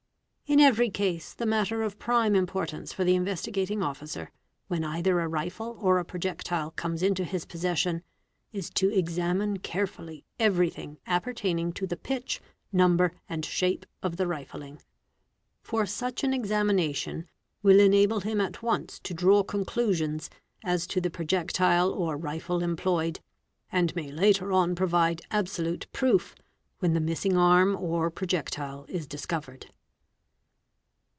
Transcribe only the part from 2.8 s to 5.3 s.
for the Investigating Officer when either a